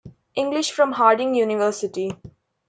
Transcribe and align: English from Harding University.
English 0.33 0.71
from 0.71 0.93
Harding 0.93 1.35
University. 1.35 2.17